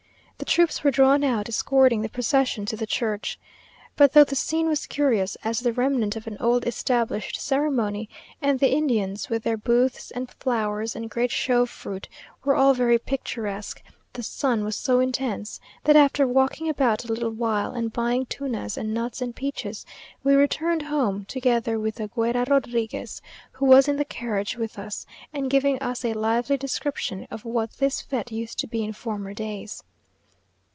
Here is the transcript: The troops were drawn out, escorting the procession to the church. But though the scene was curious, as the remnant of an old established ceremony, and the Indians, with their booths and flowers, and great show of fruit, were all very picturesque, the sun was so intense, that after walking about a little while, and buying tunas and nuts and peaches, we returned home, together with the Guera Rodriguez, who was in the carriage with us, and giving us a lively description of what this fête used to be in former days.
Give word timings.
The 0.37 0.45
troops 0.53 0.83
were 0.83 0.89
drawn 0.91 1.23
out, 1.23 1.47
escorting 1.49 2.01
the 2.01 2.09
procession 2.09 2.65
to 2.65 2.75
the 2.75 2.87
church. 2.87 3.39
But 3.95 4.11
though 4.13 4.23
the 4.23 4.35
scene 4.35 4.67
was 4.67 4.87
curious, 4.87 5.37
as 5.43 5.59
the 5.59 5.71
remnant 5.71 6.15
of 6.15 6.25
an 6.25 6.35
old 6.39 6.65
established 6.65 7.39
ceremony, 7.39 8.09
and 8.41 8.59
the 8.59 8.71
Indians, 8.73 9.29
with 9.29 9.43
their 9.43 9.55
booths 9.55 10.09
and 10.09 10.31
flowers, 10.31 10.93
and 10.95 11.11
great 11.11 11.29
show 11.29 11.61
of 11.61 11.69
fruit, 11.69 12.09
were 12.43 12.55
all 12.55 12.73
very 12.73 12.97
picturesque, 12.97 13.83
the 14.13 14.23
sun 14.23 14.63
was 14.63 14.75
so 14.75 14.99
intense, 14.99 15.59
that 15.83 15.95
after 15.95 16.27
walking 16.27 16.67
about 16.67 17.05
a 17.05 17.13
little 17.13 17.29
while, 17.29 17.71
and 17.73 17.93
buying 17.93 18.25
tunas 18.25 18.77
and 18.77 18.95
nuts 18.95 19.21
and 19.21 19.35
peaches, 19.35 19.85
we 20.23 20.33
returned 20.33 20.81
home, 20.81 21.23
together 21.25 21.77
with 21.79 21.95
the 21.95 22.07
Guera 22.09 22.45
Rodriguez, 22.49 23.21
who 23.51 23.67
was 23.67 23.87
in 23.87 23.97
the 23.97 24.03
carriage 24.05 24.57
with 24.57 24.79
us, 24.79 25.05
and 25.31 25.51
giving 25.51 25.77
us 25.83 26.03
a 26.03 26.13
lively 26.15 26.57
description 26.57 27.27
of 27.29 27.45
what 27.45 27.73
this 27.73 28.01
fête 28.01 28.31
used 28.31 28.57
to 28.57 28.65
be 28.67 28.83
in 28.83 28.91
former 28.91 29.35
days. 29.35 29.83